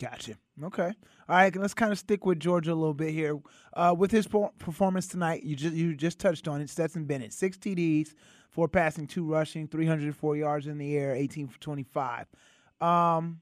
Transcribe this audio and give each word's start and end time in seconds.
Gotcha. 0.00 0.34
Okay. 0.62 0.92
All 1.28 1.36
right. 1.36 1.54
Let's 1.54 1.74
kind 1.74 1.92
of 1.92 1.98
stick 1.98 2.24
with 2.24 2.38
Georgia 2.38 2.72
a 2.72 2.74
little 2.74 2.94
bit 2.94 3.10
here. 3.10 3.38
Uh, 3.72 3.94
with 3.96 4.10
his 4.10 4.28
performance 4.58 5.08
tonight, 5.08 5.42
you 5.42 5.56
just 5.56 5.74
you 5.74 5.94
just 5.94 6.18
touched 6.18 6.46
on 6.46 6.60
it. 6.60 6.70
Stetson 6.70 7.04
Bennett, 7.04 7.32
six 7.32 7.56
TDs, 7.56 8.14
four 8.50 8.68
passing, 8.68 9.06
two 9.06 9.24
rushing, 9.24 9.66
304 9.66 10.36
yards 10.36 10.66
in 10.66 10.78
the 10.78 10.96
air, 10.96 11.14
18 11.14 11.48
for 11.48 11.58
25. 11.60 12.26
Um, 12.80 13.40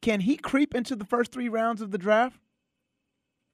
can 0.00 0.20
he 0.20 0.36
creep 0.36 0.74
into 0.74 0.94
the 0.94 1.04
first 1.04 1.32
three 1.32 1.48
rounds 1.48 1.80
of 1.80 1.90
the 1.90 1.98
draft? 1.98 2.38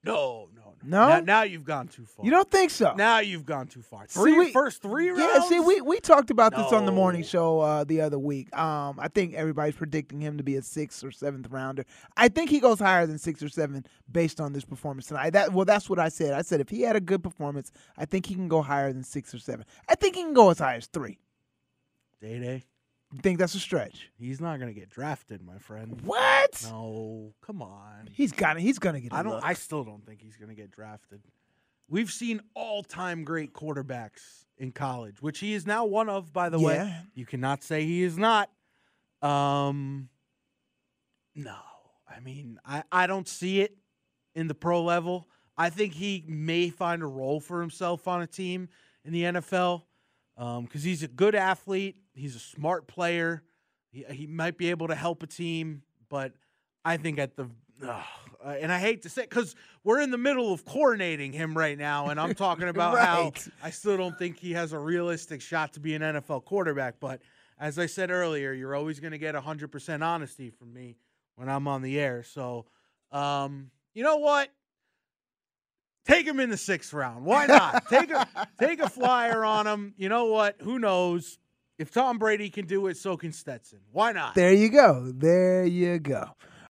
No, 0.02 0.48
no, 0.54 0.59
no. 0.82 1.08
Now, 1.08 1.20
now, 1.20 1.42
you've 1.42 1.64
gone 1.64 1.88
too 1.88 2.04
far. 2.04 2.24
You 2.24 2.30
don't 2.30 2.50
think 2.50 2.70
so? 2.70 2.94
Now 2.94 3.18
you've 3.18 3.44
gone 3.46 3.66
too 3.66 3.82
far. 3.82 4.06
Three, 4.06 4.32
see, 4.32 4.38
we, 4.38 4.52
first 4.52 4.82
three 4.82 5.10
rounds. 5.10 5.20
Yeah, 5.20 5.40
see, 5.48 5.60
we, 5.60 5.80
we 5.80 6.00
talked 6.00 6.30
about 6.30 6.54
this 6.54 6.72
on 6.72 6.86
the 6.86 6.92
morning 6.92 7.22
show 7.22 7.60
uh, 7.60 7.84
the 7.84 8.00
other 8.00 8.18
week. 8.18 8.54
Um, 8.56 8.98
I 8.98 9.08
think 9.08 9.34
everybody's 9.34 9.74
predicting 9.74 10.20
him 10.20 10.38
to 10.38 10.42
be 10.42 10.56
a 10.56 10.62
sixth 10.62 11.04
or 11.04 11.10
seventh 11.10 11.48
rounder. 11.50 11.84
I 12.16 12.28
think 12.28 12.50
he 12.50 12.60
goes 12.60 12.78
higher 12.78 13.06
than 13.06 13.18
six 13.18 13.42
or 13.42 13.48
seven 13.48 13.84
based 14.10 14.40
on 14.40 14.52
this 14.52 14.64
performance 14.64 15.06
tonight. 15.06 15.30
That 15.30 15.52
well, 15.52 15.64
that's 15.64 15.90
what 15.90 15.98
I 15.98 16.08
said. 16.08 16.32
I 16.32 16.42
said 16.42 16.60
if 16.60 16.68
he 16.68 16.82
had 16.82 16.96
a 16.96 17.00
good 17.00 17.22
performance, 17.22 17.72
I 17.98 18.04
think 18.04 18.26
he 18.26 18.34
can 18.34 18.48
go 18.48 18.62
higher 18.62 18.92
than 18.92 19.04
six 19.04 19.34
or 19.34 19.38
seven. 19.38 19.64
I 19.88 19.94
think 19.94 20.16
he 20.16 20.22
can 20.22 20.34
go 20.34 20.50
as 20.50 20.58
high 20.58 20.76
as 20.76 20.86
three. 20.86 21.18
Day 22.20 22.38
day. 22.38 22.64
You 23.12 23.18
think 23.20 23.38
that's 23.38 23.54
a 23.54 23.60
stretch? 23.60 24.10
He's 24.18 24.40
not 24.40 24.60
going 24.60 24.72
to 24.72 24.78
get 24.78 24.88
drafted, 24.88 25.42
my 25.42 25.58
friend. 25.58 26.00
What? 26.02 26.60
No, 26.70 27.34
come 27.44 27.60
on. 27.60 28.08
He's 28.12 28.30
got 28.30 28.58
He's 28.58 28.78
going 28.78 28.94
to 28.94 29.00
get. 29.00 29.12
I 29.12 29.22
don't. 29.22 29.42
I 29.42 29.54
still 29.54 29.82
don't 29.82 30.04
think 30.06 30.20
he's 30.20 30.36
going 30.36 30.48
to 30.48 30.54
get 30.54 30.70
drafted. 30.70 31.20
We've 31.88 32.10
seen 32.10 32.40
all-time 32.54 33.24
great 33.24 33.52
quarterbacks 33.52 34.44
in 34.58 34.70
college, 34.70 35.20
which 35.20 35.40
he 35.40 35.54
is 35.54 35.66
now 35.66 35.86
one 35.86 36.08
of. 36.08 36.32
By 36.32 36.50
the 36.50 36.58
yeah. 36.60 36.66
way, 36.66 36.96
you 37.14 37.26
cannot 37.26 37.64
say 37.64 37.84
he 37.84 38.04
is 38.04 38.16
not. 38.16 38.48
Um, 39.22 40.08
no, 41.34 41.56
I 42.08 42.20
mean, 42.20 42.60
I 42.64 42.84
I 42.92 43.06
don't 43.08 43.26
see 43.26 43.60
it 43.60 43.76
in 44.36 44.46
the 44.46 44.54
pro 44.54 44.84
level. 44.84 45.28
I 45.58 45.68
think 45.68 45.94
he 45.94 46.24
may 46.28 46.70
find 46.70 47.02
a 47.02 47.06
role 47.06 47.40
for 47.40 47.60
himself 47.60 48.06
on 48.06 48.22
a 48.22 48.26
team 48.26 48.68
in 49.04 49.12
the 49.12 49.24
NFL 49.24 49.82
because 50.36 50.58
um, 50.58 50.68
he's 50.72 51.02
a 51.02 51.08
good 51.08 51.34
athlete. 51.34 51.96
He's 52.12 52.36
a 52.36 52.40
smart 52.40 52.86
player. 52.86 53.42
He, 53.90 54.04
he 54.10 54.26
might 54.26 54.56
be 54.56 54.70
able 54.70 54.88
to 54.88 54.94
help 54.94 55.22
a 55.22 55.26
team, 55.26 55.82
but 56.08 56.32
I 56.84 56.96
think 56.96 57.18
at 57.18 57.36
the 57.36 57.48
uh, 57.86 58.02
and 58.44 58.72
I 58.72 58.78
hate 58.78 59.02
to 59.02 59.08
say 59.08 59.22
because 59.22 59.54
we're 59.84 60.00
in 60.00 60.10
the 60.10 60.18
middle 60.18 60.52
of 60.52 60.64
coordinating 60.64 61.32
him 61.32 61.56
right 61.56 61.78
now, 61.78 62.08
and 62.08 62.20
I'm 62.20 62.34
talking 62.34 62.68
about 62.68 62.94
right. 62.94 63.06
how 63.06 63.32
I 63.62 63.70
still 63.70 63.96
don't 63.96 64.18
think 64.18 64.38
he 64.38 64.52
has 64.52 64.72
a 64.72 64.78
realistic 64.78 65.40
shot 65.40 65.74
to 65.74 65.80
be 65.80 65.94
an 65.94 66.02
NFL 66.02 66.44
quarterback. 66.44 66.96
But 67.00 67.22
as 67.58 67.78
I 67.78 67.86
said 67.86 68.10
earlier, 68.10 68.52
you're 68.52 68.74
always 68.74 69.00
going 69.00 69.12
to 69.12 69.18
get 69.18 69.34
100% 69.34 70.02
honesty 70.02 70.50
from 70.50 70.72
me 70.72 70.96
when 71.36 71.48
I'm 71.48 71.68
on 71.68 71.82
the 71.82 71.98
air. 71.98 72.22
So, 72.22 72.66
um, 73.12 73.70
you 73.94 74.02
know 74.02 74.16
what? 74.16 74.48
Take 76.06 76.26
him 76.26 76.40
in 76.40 76.50
the 76.50 76.56
sixth 76.56 76.92
round. 76.92 77.24
Why 77.24 77.46
not? 77.46 77.88
take 77.88 78.10
a 78.10 78.26
take 78.60 78.80
a 78.80 78.88
flyer 78.88 79.44
on 79.44 79.66
him. 79.66 79.94
You 79.96 80.08
know 80.08 80.26
what? 80.26 80.56
Who 80.62 80.78
knows? 80.78 81.38
If 81.78 81.90
Tom 81.90 82.18
Brady 82.18 82.50
can 82.50 82.66
do 82.66 82.88
it, 82.88 82.96
so 82.98 83.16
can 83.16 83.32
Stetson. 83.32 83.80
Why 83.90 84.12
not? 84.12 84.34
There 84.34 84.52
you 84.52 84.68
go. 84.68 85.10
There 85.14 85.64
you 85.64 85.98
go. 85.98 86.36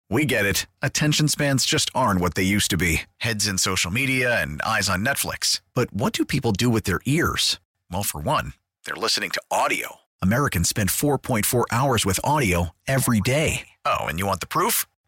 We 0.09 0.27
get 0.27 0.45
it. 0.45 0.67
Attention 0.83 1.27
spans 1.27 1.65
just 1.65 1.91
aren't 1.95 2.21
what 2.21 2.35
they 2.35 2.43
used 2.43 2.71
to 2.71 2.77
be 2.77 3.03
heads 3.17 3.47
in 3.47 3.59
social 3.59 3.91
media 3.91 4.41
and 4.41 4.61
eyes 4.63 4.89
on 4.89 5.05
Netflix. 5.05 5.61
But 5.75 5.93
what 5.93 6.13
do 6.13 6.25
people 6.25 6.53
do 6.53 6.69
with 6.71 6.85
their 6.85 7.01
ears? 7.07 7.59
Well, 7.91 8.03
for 8.03 8.21
one, 8.21 8.53
they're 8.85 8.95
listening 8.95 9.31
to 9.31 9.43
audio. 9.51 9.97
Americans 10.21 10.69
spend 10.69 10.91
4.4 10.91 11.65
hours 11.73 12.05
with 12.05 12.21
audio 12.23 12.71
every 12.87 13.21
day. 13.21 13.69
Oh, 13.87 14.01
and 14.05 14.19
you 14.21 14.27
want 14.27 14.41
the 14.41 14.47
proof? 14.47 14.85